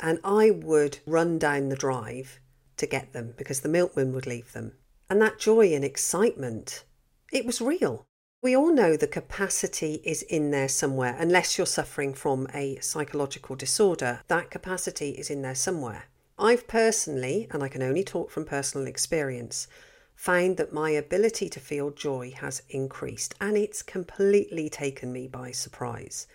And 0.00 0.18
I 0.24 0.50
would 0.50 0.98
run 1.06 1.38
down 1.38 1.68
the 1.68 1.76
drive 1.76 2.40
to 2.78 2.86
get 2.86 3.12
them 3.12 3.34
because 3.36 3.60
the 3.60 3.68
milkman 3.68 4.12
would 4.14 4.26
leave 4.26 4.52
them. 4.52 4.72
And 5.10 5.20
that 5.20 5.38
joy 5.38 5.74
and 5.74 5.84
excitement, 5.84 6.84
it 7.32 7.44
was 7.44 7.60
real. 7.60 8.06
We 8.40 8.54
all 8.54 8.72
know 8.72 8.96
the 8.96 9.08
capacity 9.08 10.00
is 10.04 10.22
in 10.22 10.52
there 10.52 10.68
somewhere, 10.68 11.16
unless 11.18 11.58
you're 11.58 11.66
suffering 11.66 12.14
from 12.14 12.46
a 12.54 12.78
psychological 12.78 13.56
disorder. 13.56 14.20
That 14.28 14.48
capacity 14.48 15.10
is 15.10 15.28
in 15.28 15.42
there 15.42 15.56
somewhere. 15.56 16.04
I've 16.38 16.68
personally, 16.68 17.48
and 17.50 17.64
I 17.64 17.68
can 17.68 17.82
only 17.82 18.04
talk 18.04 18.30
from 18.30 18.44
personal 18.44 18.86
experience, 18.86 19.66
found 20.14 20.56
that 20.56 20.72
my 20.72 20.90
ability 20.90 21.48
to 21.48 21.58
feel 21.58 21.90
joy 21.90 22.32
has 22.36 22.62
increased 22.70 23.34
and 23.40 23.56
it's 23.56 23.82
completely 23.82 24.68
taken 24.68 25.12
me 25.12 25.26
by 25.26 25.50
surprise. 25.50 26.28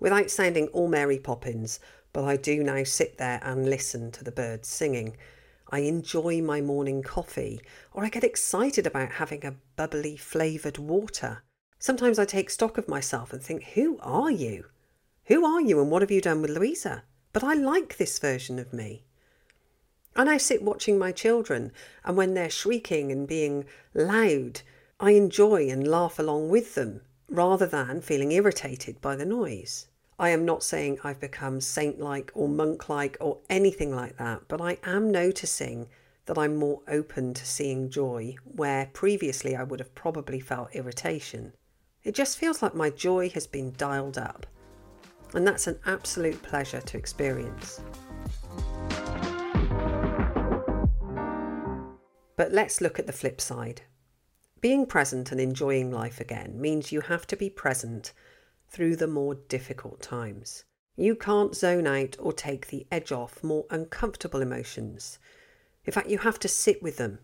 Without 0.00 0.30
sounding 0.30 0.66
all 0.68 0.88
Mary 0.88 1.20
Poppins, 1.20 1.78
but 2.12 2.24
I 2.24 2.36
do 2.36 2.64
now 2.64 2.82
sit 2.82 3.16
there 3.16 3.38
and 3.44 3.70
listen 3.70 4.10
to 4.10 4.24
the 4.24 4.32
birds 4.32 4.66
singing. 4.66 5.16
I 5.70 5.80
enjoy 5.80 6.40
my 6.42 6.60
morning 6.60 7.02
coffee, 7.02 7.60
or 7.92 8.04
I 8.04 8.08
get 8.08 8.24
excited 8.24 8.86
about 8.86 9.12
having 9.12 9.44
a 9.44 9.56
bubbly 9.76 10.16
flavoured 10.16 10.78
water. 10.78 11.42
Sometimes 11.78 12.18
I 12.18 12.24
take 12.24 12.50
stock 12.50 12.78
of 12.78 12.88
myself 12.88 13.32
and 13.32 13.42
think, 13.42 13.64
who 13.74 13.98
are 14.00 14.30
you? 14.30 14.66
Who 15.26 15.44
are 15.44 15.60
you 15.60 15.80
and 15.80 15.90
what 15.90 16.02
have 16.02 16.10
you 16.10 16.20
done 16.20 16.42
with 16.42 16.50
Louisa? 16.50 17.04
But 17.32 17.42
I 17.42 17.54
like 17.54 17.96
this 17.96 18.18
version 18.18 18.58
of 18.58 18.72
me. 18.72 19.04
And 20.16 20.30
I 20.30 20.36
sit 20.36 20.62
watching 20.62 20.98
my 20.98 21.12
children, 21.12 21.72
and 22.04 22.16
when 22.16 22.34
they're 22.34 22.50
shrieking 22.50 23.10
and 23.10 23.26
being 23.26 23.64
loud, 23.94 24.60
I 25.00 25.10
enjoy 25.12 25.68
and 25.68 25.88
laugh 25.88 26.18
along 26.18 26.50
with 26.50 26.74
them 26.74 27.00
rather 27.28 27.66
than 27.66 28.00
feeling 28.00 28.30
irritated 28.32 29.00
by 29.00 29.16
the 29.16 29.26
noise. 29.26 29.88
I 30.18 30.28
am 30.28 30.44
not 30.44 30.62
saying 30.62 31.00
I've 31.02 31.18
become 31.18 31.60
saint 31.60 31.98
like 31.98 32.30
or 32.34 32.48
monk 32.48 32.88
like 32.88 33.16
or 33.20 33.38
anything 33.50 33.94
like 33.94 34.16
that, 34.18 34.42
but 34.46 34.60
I 34.60 34.78
am 34.84 35.10
noticing 35.10 35.88
that 36.26 36.38
I'm 36.38 36.54
more 36.54 36.82
open 36.86 37.34
to 37.34 37.44
seeing 37.44 37.90
joy 37.90 38.36
where 38.44 38.90
previously 38.92 39.56
I 39.56 39.64
would 39.64 39.80
have 39.80 39.94
probably 39.96 40.38
felt 40.38 40.74
irritation. 40.74 41.52
It 42.04 42.14
just 42.14 42.38
feels 42.38 42.62
like 42.62 42.76
my 42.76 42.90
joy 42.90 43.28
has 43.30 43.48
been 43.48 43.74
dialed 43.76 44.16
up, 44.16 44.46
and 45.34 45.46
that's 45.46 45.66
an 45.66 45.80
absolute 45.84 46.40
pleasure 46.42 46.80
to 46.80 46.96
experience. 46.96 47.80
But 52.36 52.52
let's 52.52 52.80
look 52.80 53.00
at 53.00 53.06
the 53.06 53.12
flip 53.12 53.40
side. 53.40 53.82
Being 54.60 54.86
present 54.86 55.32
and 55.32 55.40
enjoying 55.40 55.90
life 55.90 56.20
again 56.20 56.60
means 56.60 56.92
you 56.92 57.00
have 57.00 57.26
to 57.26 57.36
be 57.36 57.50
present 57.50 58.12
through 58.74 58.96
the 58.96 59.06
more 59.06 59.36
difficult 59.36 60.02
times. 60.02 60.64
You 60.96 61.14
can't 61.14 61.54
zone 61.54 61.86
out 61.86 62.16
or 62.18 62.32
take 62.32 62.66
the 62.66 62.88
edge 62.90 63.12
off 63.12 63.44
more 63.44 63.66
uncomfortable 63.70 64.42
emotions. 64.42 65.20
In 65.84 65.92
fact, 65.92 66.08
you 66.10 66.18
have 66.18 66.40
to 66.40 66.48
sit 66.48 66.82
with 66.82 66.96
them. 66.96 67.20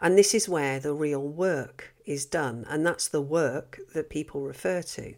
And 0.00 0.18
this 0.18 0.34
is 0.34 0.48
where 0.48 0.80
the 0.80 0.92
real 0.92 1.22
work 1.22 1.94
is 2.04 2.26
done, 2.26 2.66
and 2.68 2.84
that's 2.84 3.06
the 3.06 3.22
work 3.22 3.78
that 3.94 4.10
people 4.10 4.40
refer 4.40 4.82
to. 4.82 5.14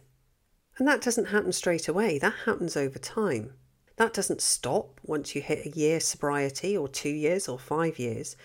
And 0.77 0.87
that 0.87 1.01
doesn't 1.01 1.29
happen 1.29 1.51
straight 1.51 1.87
away, 1.87 2.19
that 2.19 2.33
happens 2.45 2.77
over 2.77 2.99
time. 2.99 3.53
That 3.97 4.13
doesn't 4.13 4.41
stop 4.41 4.99
once 5.03 5.33
you 5.33 5.41
hit 5.41 5.65
a 5.65 5.77
year 5.77 5.99
sobriety, 5.99 6.77
or 6.77 6.87
two 6.87 7.09
years, 7.09 7.47
or 7.47 7.57
five 7.57 7.97
years. 7.97 8.35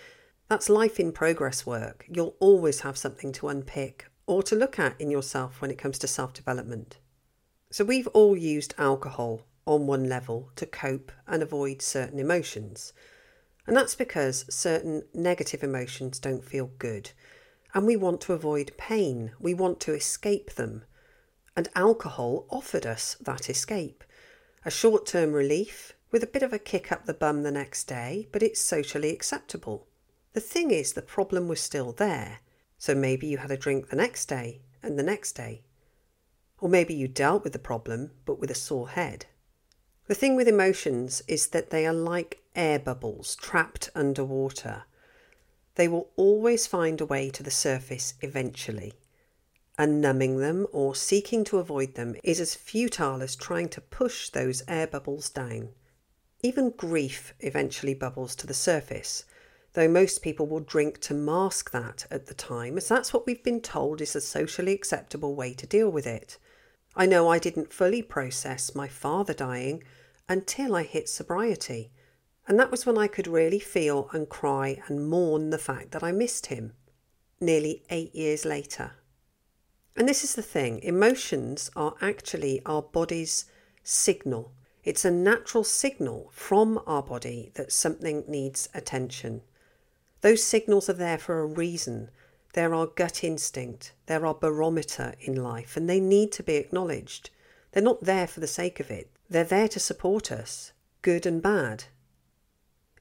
That's 0.49 0.69
life 0.69 0.99
in 0.99 1.11
progress 1.11 1.65
work. 1.67 2.05
You'll 2.09 2.35
always 2.39 2.79
have 2.81 2.97
something 2.97 3.31
to 3.33 3.49
unpick 3.49 4.07
or 4.25 4.41
to 4.43 4.55
look 4.55 4.79
at 4.79 4.99
in 4.99 5.11
yourself 5.11 5.61
when 5.61 5.69
it 5.71 5.77
comes 5.77 5.99
to 5.99 6.07
self 6.07 6.33
development. 6.33 6.97
So 7.71 7.85
we've 7.85 8.07
all 8.07 8.35
used 8.35 8.75
alcohol 8.77 9.43
on 9.65 9.87
one 9.87 10.09
level 10.09 10.49
to 10.57 10.65
cope 10.65 11.09
and 11.25 11.41
avoid 11.41 11.81
certain 11.81 12.19
emotions. 12.19 12.91
And 13.65 13.77
that's 13.77 13.95
because 13.95 14.45
certain 14.53 15.03
negative 15.13 15.63
emotions 15.63 16.19
don't 16.19 16.43
feel 16.43 16.71
good. 16.77 17.11
And 17.73 17.87
we 17.87 17.95
want 17.95 18.19
to 18.21 18.33
avoid 18.33 18.77
pain, 18.77 19.31
we 19.39 19.53
want 19.53 19.79
to 19.81 19.93
escape 19.93 20.55
them. 20.55 20.83
And 21.55 21.69
alcohol 21.73 22.45
offered 22.49 22.85
us 22.85 23.15
that 23.21 23.49
escape. 23.49 24.03
A 24.65 24.71
short 24.71 25.05
term 25.05 25.31
relief 25.31 25.93
with 26.11 26.23
a 26.23 26.27
bit 26.27 26.43
of 26.43 26.51
a 26.51 26.59
kick 26.59 26.91
up 26.91 27.05
the 27.05 27.13
bum 27.13 27.43
the 27.43 27.51
next 27.51 27.85
day, 27.85 28.27
but 28.33 28.43
it's 28.43 28.59
socially 28.59 29.11
acceptable. 29.11 29.87
The 30.33 30.41
thing 30.41 30.71
is, 30.71 30.91
the 30.91 31.01
problem 31.01 31.47
was 31.47 31.61
still 31.61 31.93
there. 31.93 32.39
So 32.77 32.93
maybe 32.93 33.27
you 33.27 33.37
had 33.37 33.51
a 33.51 33.57
drink 33.57 33.89
the 33.89 33.95
next 33.95 34.25
day 34.25 34.59
and 34.83 34.99
the 34.99 35.03
next 35.03 35.33
day. 35.33 35.61
Or 36.61 36.69
maybe 36.69 36.93
you 36.93 37.07
dealt 37.07 37.43
with 37.43 37.53
the 37.53 37.59
problem, 37.59 38.11
but 38.23 38.39
with 38.39 38.51
a 38.51 38.55
sore 38.55 38.89
head. 38.89 39.25
The 40.07 40.15
thing 40.15 40.35
with 40.35 40.47
emotions 40.47 41.23
is 41.27 41.47
that 41.47 41.71
they 41.71 41.87
are 41.87 41.93
like 41.93 42.43
air 42.55 42.77
bubbles 42.77 43.35
trapped 43.35 43.89
underwater. 43.95 44.83
They 45.75 45.87
will 45.87 46.11
always 46.15 46.67
find 46.67 47.01
a 47.01 47.05
way 47.05 47.29
to 47.31 47.43
the 47.43 47.51
surface 47.51 48.13
eventually. 48.21 48.93
And 49.77 50.01
numbing 50.01 50.37
them 50.37 50.67
or 50.71 50.93
seeking 50.93 51.43
to 51.45 51.57
avoid 51.57 51.95
them 51.95 52.15
is 52.23 52.39
as 52.39 52.53
futile 52.53 53.23
as 53.23 53.35
trying 53.35 53.69
to 53.69 53.81
push 53.81 54.29
those 54.29 54.63
air 54.67 54.85
bubbles 54.85 55.29
down. 55.29 55.69
Even 56.41 56.71
grief 56.71 57.33
eventually 57.39 57.93
bubbles 57.93 58.35
to 58.35 58.45
the 58.47 58.53
surface, 58.53 59.25
though 59.73 59.87
most 59.87 60.21
people 60.21 60.45
will 60.45 60.59
drink 60.59 60.99
to 61.01 61.13
mask 61.13 61.71
that 61.71 62.05
at 62.11 62.27
the 62.27 62.33
time, 62.33 62.77
as 62.77 62.87
that's 62.87 63.13
what 63.13 63.25
we've 63.25 63.43
been 63.43 63.61
told 63.61 64.01
is 64.01 64.15
a 64.15 64.21
socially 64.21 64.73
acceptable 64.73 65.35
way 65.35 65.53
to 65.53 65.65
deal 65.65 65.89
with 65.89 66.05
it. 66.05 66.37
I 66.95 67.05
know 67.05 67.29
I 67.29 67.39
didn't 67.39 67.73
fully 67.73 68.01
process 68.01 68.75
my 68.75 68.87
father 68.87 69.33
dying 69.33 69.83
until 70.27 70.75
I 70.75 70.83
hit 70.83 71.07
sobriety, 71.07 71.91
and 72.47 72.59
that 72.59 72.71
was 72.71 72.85
when 72.85 72.97
I 72.97 73.07
could 73.07 73.27
really 73.27 73.59
feel 73.59 74.09
and 74.11 74.27
cry 74.27 74.81
and 74.87 75.09
mourn 75.09 75.49
the 75.49 75.57
fact 75.57 75.91
that 75.91 76.03
I 76.03 76.11
missed 76.11 76.47
him 76.47 76.73
nearly 77.39 77.83
eight 77.89 78.13
years 78.13 78.45
later. 78.45 78.91
And 79.95 80.07
this 80.07 80.23
is 80.23 80.35
the 80.35 80.41
thing 80.41 80.79
emotions 80.79 81.69
are 81.75 81.95
actually 82.01 82.61
our 82.65 82.81
body's 82.81 83.45
signal. 83.83 84.53
It's 84.83 85.05
a 85.05 85.11
natural 85.11 85.63
signal 85.63 86.29
from 86.33 86.79
our 86.87 87.03
body 87.03 87.51
that 87.55 87.71
something 87.71 88.23
needs 88.27 88.67
attention. 88.73 89.41
Those 90.21 90.43
signals 90.43 90.89
are 90.89 90.93
there 90.93 91.17
for 91.17 91.39
a 91.39 91.45
reason, 91.45 92.09
they're 92.53 92.73
our 92.73 92.87
gut 92.87 93.23
instinct, 93.23 93.93
they're 94.05 94.25
our 94.25 94.33
barometer 94.33 95.13
in 95.19 95.35
life, 95.35 95.77
and 95.77 95.89
they 95.89 95.99
need 95.99 96.31
to 96.33 96.43
be 96.43 96.55
acknowledged. 96.55 97.29
They're 97.71 97.83
not 97.83 98.03
there 98.03 98.27
for 98.27 98.39
the 98.39 98.47
sake 98.47 98.79
of 98.79 98.91
it, 98.91 99.09
they're 99.29 99.43
there 99.43 99.69
to 99.69 99.79
support 99.79 100.31
us, 100.31 100.73
good 101.01 101.25
and 101.25 101.41
bad. 101.41 101.85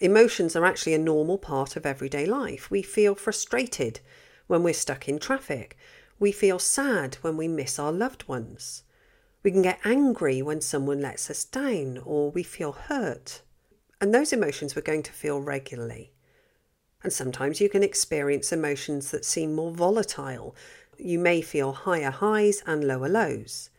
Emotions 0.00 0.57
are 0.57 0.64
actually 0.64 0.95
a 0.95 0.99
normal 0.99 1.37
part 1.37 1.76
of 1.76 1.85
everyday 1.85 2.25
life. 2.25 2.71
We 2.71 2.80
feel 2.80 3.14
frustrated 3.14 4.00
when 4.47 4.62
we're 4.62 4.73
stuck 4.73 5.09
in 5.09 5.19
traffic. 5.19 5.76
We 6.19 6.33
feel 6.33 6.59
sad 6.59 7.16
when 7.16 7.37
we 7.37 7.49
miss 7.49 7.78
our 7.78 7.92
loved 7.92 8.26
ones. 8.26 8.85
We 9.42 9.50
can 9.50 9.62
get 9.62 9.80
angry 9.85 10.40
when 10.40 10.61
someone 10.61 11.00
lets 11.00 11.30
us 11.30 11.45
down 11.45 11.99
or 11.99 12.30
we 12.30 12.42
feel 12.42 12.73
hurt. 12.73 13.42
And 14.00 14.14
those 14.14 14.33
emotions 14.33 14.75
we're 14.75 14.83
going 14.83 15.02
to 15.02 15.12
feel 15.12 15.40
regularly. 15.40 16.12
And 17.02 17.12
sometimes 17.12 17.61
you 17.61 17.69
can 17.69 17.83
experience 17.83 18.52
emotions 18.52 19.11
that 19.11 19.25
seem 19.25 19.54
more 19.54 19.73
volatile. 19.73 20.54
You 20.99 21.19
may 21.19 21.40
feel 21.40 21.73
higher 21.73 22.11
highs 22.11 22.62
and 22.66 22.85
lower 22.85 23.09
lows. 23.09 23.71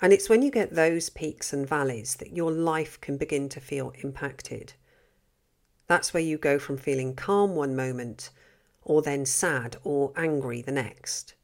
And 0.00 0.12
it's 0.12 0.28
when 0.28 0.42
you 0.42 0.50
get 0.50 0.74
those 0.74 1.10
peaks 1.10 1.52
and 1.52 1.68
valleys 1.68 2.16
that 2.16 2.36
your 2.36 2.50
life 2.50 3.00
can 3.00 3.16
begin 3.16 3.48
to 3.50 3.60
feel 3.60 3.92
impacted. 4.02 4.72
That's 5.86 6.12
where 6.12 6.22
you 6.22 6.38
go 6.38 6.58
from 6.58 6.76
feeling 6.76 7.14
calm 7.14 7.54
one 7.54 7.76
moment, 7.76 8.30
or 8.82 9.02
then 9.02 9.24
sad 9.24 9.76
or 9.84 10.12
angry 10.16 10.62
the 10.62 10.72
next. 10.72 11.34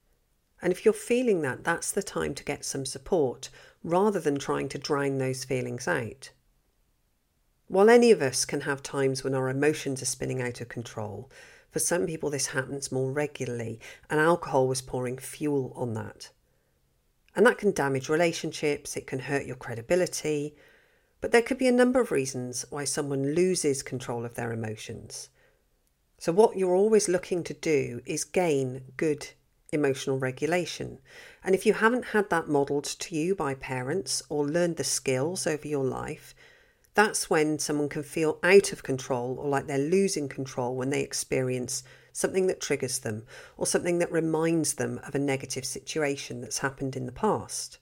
And 0.60 0.72
if 0.72 0.84
you're 0.84 0.94
feeling 0.94 1.42
that, 1.42 1.62
that's 1.62 1.92
the 1.92 2.02
time 2.02 2.34
to 2.34 2.44
get 2.44 2.64
some 2.64 2.84
support 2.84 3.48
rather 3.84 4.18
than 4.18 4.38
trying 4.38 4.68
to 4.70 4.78
drown 4.78 5.18
those 5.18 5.44
feelings 5.44 5.86
out. 5.86 6.30
While 7.68 7.90
any 7.90 8.10
of 8.10 8.22
us 8.22 8.46
can 8.46 8.62
have 8.62 8.82
times 8.82 9.22
when 9.22 9.34
our 9.34 9.50
emotions 9.50 10.00
are 10.00 10.06
spinning 10.06 10.40
out 10.40 10.62
of 10.62 10.70
control, 10.70 11.30
for 11.70 11.78
some 11.78 12.06
people 12.06 12.30
this 12.30 12.46
happens 12.48 12.90
more 12.90 13.12
regularly, 13.12 13.78
and 14.08 14.18
alcohol 14.18 14.66
was 14.66 14.80
pouring 14.80 15.18
fuel 15.18 15.74
on 15.76 15.92
that. 15.92 16.30
And 17.36 17.44
that 17.44 17.58
can 17.58 17.72
damage 17.72 18.08
relationships, 18.08 18.96
it 18.96 19.06
can 19.06 19.18
hurt 19.18 19.44
your 19.44 19.56
credibility, 19.56 20.56
but 21.20 21.30
there 21.30 21.42
could 21.42 21.58
be 21.58 21.68
a 21.68 21.72
number 21.72 22.00
of 22.00 22.10
reasons 22.10 22.64
why 22.70 22.84
someone 22.84 23.34
loses 23.34 23.82
control 23.82 24.24
of 24.24 24.34
their 24.34 24.50
emotions. 24.50 25.28
So, 26.16 26.32
what 26.32 26.56
you're 26.56 26.74
always 26.74 27.06
looking 27.06 27.44
to 27.44 27.54
do 27.54 28.00
is 28.06 28.24
gain 28.24 28.92
good 28.96 29.28
emotional 29.72 30.18
regulation. 30.18 31.00
And 31.44 31.54
if 31.54 31.66
you 31.66 31.74
haven't 31.74 32.06
had 32.06 32.30
that 32.30 32.48
modelled 32.48 32.84
to 32.84 33.14
you 33.14 33.34
by 33.34 33.54
parents 33.54 34.22
or 34.30 34.46
learned 34.46 34.76
the 34.76 34.84
skills 34.84 35.46
over 35.46 35.68
your 35.68 35.84
life, 35.84 36.34
that's 36.98 37.30
when 37.30 37.60
someone 37.60 37.88
can 37.88 38.02
feel 38.02 38.40
out 38.42 38.72
of 38.72 38.82
control 38.82 39.36
or 39.38 39.48
like 39.48 39.68
they're 39.68 39.78
losing 39.78 40.28
control 40.28 40.74
when 40.74 40.90
they 40.90 41.00
experience 41.00 41.84
something 42.12 42.48
that 42.48 42.60
triggers 42.60 42.98
them 42.98 43.24
or 43.56 43.68
something 43.68 44.00
that 44.00 44.10
reminds 44.10 44.74
them 44.74 44.98
of 45.06 45.14
a 45.14 45.18
negative 45.20 45.64
situation 45.64 46.40
that's 46.40 46.58
happened 46.58 46.96
in 46.96 47.06
the 47.06 47.12
past. 47.12 47.78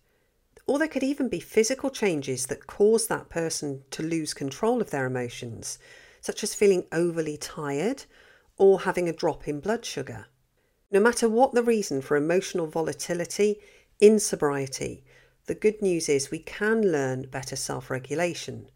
Or 0.66 0.78
there 0.78 0.87
could 0.87 1.02
even 1.02 1.30
be 1.30 1.40
physical 1.40 1.88
changes 1.88 2.44
that 2.49 2.66
cause 2.66 3.06
that 3.06 3.30
person 3.30 3.85
to 3.92 4.02
lose 4.02 4.35
control 4.35 4.82
of 4.82 4.90
their 4.90 5.06
emotions, 5.06 5.78
such 6.20 6.42
as 6.42 6.54
feeling 6.54 6.85
overly 6.92 7.38
tired 7.38 8.04
or 8.58 8.80
having 8.80 9.08
a 9.08 9.14
drop 9.14 9.49
in 9.49 9.61
blood 9.61 9.87
sugar. 9.87 10.26
No 10.90 11.00
matter 11.00 11.26
what 11.26 11.54
the 11.54 11.62
reason 11.62 12.02
for 12.02 12.18
emotional 12.18 12.66
volatility 12.66 13.62
in 13.99 14.20
sobriety, 14.20 15.04
the 15.46 15.54
good 15.54 15.80
news 15.80 16.11
is 16.11 16.30
we 16.30 16.40
can 16.40 16.92
learn 16.92 17.30
better 17.30 17.56
self 17.56 17.88
regulation 17.90 18.68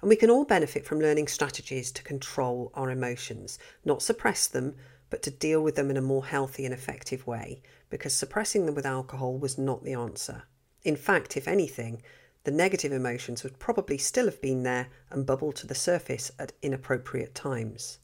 and 0.00 0.08
we 0.08 0.16
can 0.16 0.30
all 0.30 0.44
benefit 0.44 0.84
from 0.84 1.00
learning 1.00 1.28
strategies 1.28 1.90
to 1.92 2.02
control 2.02 2.70
our 2.74 2.90
emotions, 2.90 3.58
not 3.84 4.02
suppress 4.02 4.46
them, 4.46 4.74
but 5.10 5.22
to 5.22 5.30
deal 5.30 5.62
with 5.62 5.76
them 5.76 5.90
in 5.90 5.96
a 5.96 6.02
more 6.02 6.26
healthy 6.26 6.64
and 6.64 6.74
effective 6.74 7.26
way, 7.26 7.62
because 7.90 8.14
suppressing 8.14 8.66
them 8.66 8.74
with 8.74 8.86
alcohol 8.86 9.38
was 9.38 9.56
not 9.56 9.84
the 9.84 9.92
answer. 9.92 10.42
In 10.82 10.96
fact, 10.96 11.36
if 11.36 11.48
anything, 11.48 12.02
the 12.44 12.50
negative 12.50 12.92
emotions 12.92 13.42
would 13.42 13.58
probably 13.58 13.98
still 13.98 14.26
have 14.26 14.40
been 14.40 14.62
there 14.62 14.88
and 15.10 15.26
bubbled 15.26 15.56
to 15.56 15.66
the 15.66 15.74
surface 15.74 16.30
at 16.38 16.52
inappropriate 16.62 17.34
times. 17.34 17.98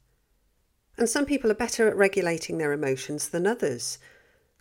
And 0.98 1.08
some 1.08 1.26
people 1.26 1.50
are 1.50 1.54
better 1.54 1.88
at 1.88 1.96
regulating 1.96 2.58
their 2.58 2.72
emotions 2.72 3.28
than 3.28 3.46
others. 3.46 3.98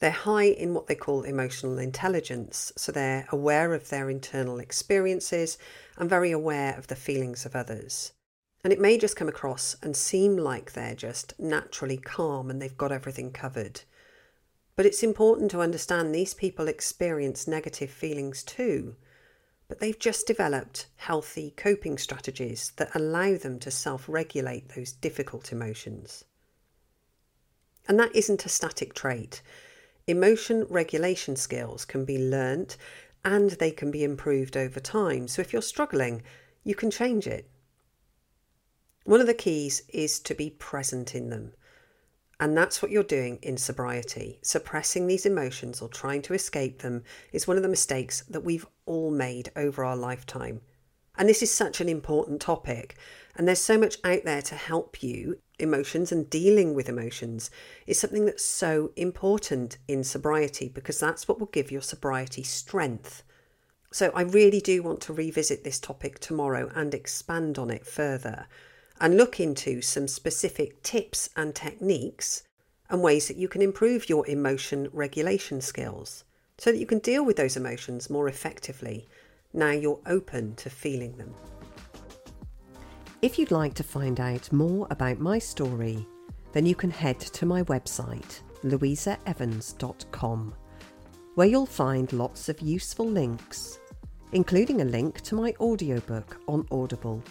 They're 0.01 0.10
high 0.10 0.46
in 0.48 0.74
what 0.74 0.88
they 0.88 0.96
call 0.96 1.22
emotional 1.22 1.77
intelligence, 1.77 2.74
so 2.75 2.91
they're 2.91 3.27
aware 3.31 3.75
of 3.75 3.89
their 3.89 4.10
internal 4.10 4.60
experiences 4.60 5.60
and 5.96 6.10
very 6.10 6.31
aware 6.31 6.75
of 6.75 6.88
the 6.88 6.96
feelings 6.96 7.46
of 7.46 7.55
others. 7.55 8.12
And 8.63 8.74
it 8.74 8.79
may 8.81 8.98
just 8.98 9.15
come 9.15 9.29
across 9.29 9.75
and 9.84 9.96
seem 9.96 10.38
like 10.38 10.74
they're 10.74 10.96
just 10.96 11.39
naturally 11.39 11.98
calm 11.98 12.50
and 12.50 12.60
they've 12.60 12.77
got 12.77 12.91
everything 12.91 13.31
covered. 13.31 13.81
But 14.75 14.88
it's 14.88 15.03
important 15.03 15.51
to 15.51 15.62
understand 15.62 16.15
these 16.15 16.34
people 16.34 16.67
experience 16.67 17.48
negative 17.48 17.91
feelings 17.91 18.41
too, 18.41 18.96
but 19.67 19.79
they've 19.79 20.00
just 20.00 20.25
developed 20.25 20.88
healthy 20.96 21.53
coping 21.55 22.00
strategies 22.00 22.72
that 22.77 22.96
allow 22.96 23.38
them 23.38 23.60
to 23.60 23.70
self 23.70 24.10
regulate 24.10 24.70
those 24.70 24.93
difficult 24.93 25.51
emotions. 25.51 26.25
And 27.88 28.00
that 28.00 28.15
isn't 28.15 28.48
a 28.48 28.50
static 28.50 28.96
trait. 28.96 29.43
Emotion 30.08 30.65
regulation 30.70 31.36
skills 31.36 31.86
can 31.86 32.05
be 32.05 32.17
learnt 32.17 32.77
and 33.24 33.51
they 33.51 33.72
can 33.72 33.91
be 33.91 34.03
improved 34.03 34.58
over 34.58 34.79
time. 34.79 35.27
So 35.27 35.41
if 35.41 35.53
you're 35.53 35.62
struggling, 35.62 36.24
you 36.63 36.75
can 36.75 36.91
change 36.91 37.27
it. 37.27 37.50
One 39.03 39.22
of 39.22 39.27
the 39.27 39.34
keys 39.34 39.84
is 39.89 40.20
to 40.22 40.36
be 40.36 40.50
present 40.50 41.15
in 41.15 41.29
them. 41.29 41.53
And 42.39 42.58
that's 42.58 42.81
what 42.81 42.89
you're 42.89 43.03
doing 43.03 43.38
in 43.43 43.58
sobriety. 43.58 44.39
Suppressing 44.41 45.05
these 45.05 45.27
emotions 45.27 45.79
or 45.81 45.89
trying 45.89 46.24
to 46.24 46.34
escape 46.34 46.81
them 46.81 47.03
is 47.31 47.48
one 47.48 47.58
of 47.58 47.63
the 47.63 47.70
mistakes 47.70 48.22
that 48.29 48.43
we've 48.43 48.65
all 48.88 49.12
made 49.12 49.51
over 49.55 49.86
our 49.86 49.96
lifetime. 49.96 50.62
And 51.17 51.29
this 51.29 51.43
is 51.43 51.53
such 51.53 51.81
an 51.81 51.89
important 51.89 52.41
topic. 52.41 52.98
And 53.36 53.48
there's 53.48 53.62
so 53.62 53.77
much 53.77 53.98
out 54.03 54.24
there 54.24 54.41
to 54.41 54.55
help 54.55 55.03
you. 55.03 55.38
Emotions 55.62 56.12
and 56.12 56.30
dealing 56.30 56.74
with 56.74 56.89
emotions 56.89 57.51
is 57.86 58.00
something 58.00 58.25
that's 58.25 58.44
so 58.44 58.91
important 58.96 59.77
in 59.88 60.03
sobriety 60.03 60.68
because 60.68 61.00
that's 61.00 61.27
what 61.27 61.39
will 61.39 61.48
give 61.48 61.72
your 61.72 61.82
sobriety 61.82 62.44
strength. 62.44 63.24
So 63.91 64.12
I 64.15 64.22
really 64.22 64.60
do 64.60 64.82
want 64.82 65.01
to 65.01 65.13
revisit 65.13 65.63
this 65.63 65.80
topic 65.80 66.20
tomorrow 66.20 66.72
and 66.74 66.94
expand 66.94 67.60
on 67.60 67.70
it 67.70 67.86
further 67.86 68.48
and 69.00 69.18
look 69.18 69.39
into 69.39 69.82
some 69.82 70.08
specific 70.08 70.82
tips 70.82 71.30
and 71.36 71.53
techniques 71.53 72.44
and 72.89 73.01
ways 73.03 73.27
that 73.27 73.38
you 73.38 73.48
can 73.48 73.62
improve 73.62 74.10
your 74.10 74.27
emotion 74.27 74.89
regulation 74.91 75.62
skills 75.62 76.24
so 76.58 76.72
that 76.72 76.80
you 76.80 76.86
can 76.86 77.00
deal 77.00 77.24
with 77.24 77.38
those 77.38 77.58
emotions 77.58 78.10
more 78.10 78.27
effectively 78.27 79.08
now 79.53 79.72
you're 79.72 80.00
open 80.06 80.56
to 80.56 80.70
feeling 80.70 81.18
them. 81.18 81.34
If 83.22 83.38
you'd 83.38 83.51
like 83.51 83.74
to 83.75 83.84
find 83.84 84.20
out 84.20 84.51
more 84.51 84.88
about 84.90 85.20
my 85.20 85.40
story, 85.40 86.08
then 86.54 86.66
you 86.66 86.75
can 86.75 86.92
head 86.92 87.20
to 87.20 87.46
my 87.46 87.63
website, 87.63 88.42
louisaevans.com, 88.63 90.54
where 91.36 91.48
you'll 91.48 91.66
find 91.66 92.12
lots 92.13 92.50
of 92.50 92.60
useful 92.62 93.08
links, 93.08 93.80
including 94.32 94.82
a 94.82 94.86
link 94.86 95.22
to 95.22 95.36
my 95.36 95.54
audiobook 95.60 96.42
on 96.48 96.68
Audible 96.72 97.24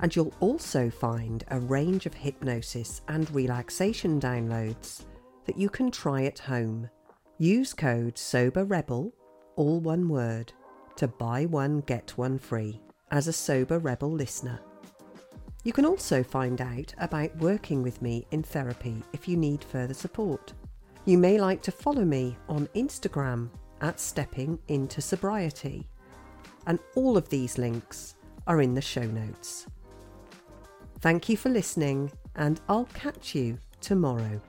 and 0.00 0.14
you'll 0.14 0.34
also 0.40 0.90
find 0.90 1.44
a 1.48 1.60
range 1.60 2.06
of 2.06 2.14
hypnosis 2.14 3.02
and 3.08 3.30
relaxation 3.34 4.20
downloads 4.20 5.04
that 5.44 5.58
you 5.58 5.68
can 5.68 5.90
try 5.90 6.24
at 6.24 6.38
home. 6.38 6.88
Use 7.38 7.72
code 7.72 8.16
SOBERREBEL, 8.16 9.12
all 9.56 9.80
one 9.80 10.08
word, 10.08 10.52
to 10.96 11.08
buy 11.08 11.46
one 11.46 11.80
get 11.80 12.16
one 12.16 12.38
free 12.38 12.80
as 13.10 13.28
a 13.28 13.32
Sober 13.32 13.78
Rebel 13.78 14.10
listener. 14.10 14.60
You 15.62 15.72
can 15.72 15.84
also 15.84 16.22
find 16.22 16.60
out 16.60 16.94
about 16.98 17.36
working 17.36 17.82
with 17.82 18.00
me 18.00 18.26
in 18.30 18.42
therapy 18.42 19.02
if 19.12 19.28
you 19.28 19.36
need 19.36 19.62
further 19.62 19.94
support. 19.94 20.54
You 21.04 21.18
may 21.18 21.38
like 21.38 21.60
to 21.62 21.72
follow 21.72 22.04
me 22.04 22.36
on 22.48 22.66
Instagram 22.68 23.50
at 23.82 24.00
Stepping 24.00 24.58
Into 24.68 25.00
Sobriety. 25.00 25.86
And 26.66 26.78
all 26.94 27.16
of 27.16 27.28
these 27.28 27.58
links 27.58 28.14
are 28.46 28.62
in 28.62 28.74
the 28.74 28.80
show 28.80 29.04
notes. 29.04 29.66
Thank 31.00 31.28
you 31.28 31.36
for 31.36 31.48
listening, 31.48 32.10
and 32.36 32.60
I'll 32.68 32.88
catch 32.94 33.34
you 33.34 33.58
tomorrow. 33.80 34.40